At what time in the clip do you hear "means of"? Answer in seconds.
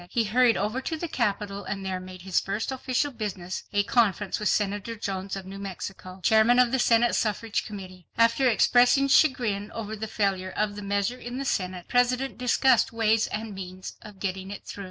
13.53-14.19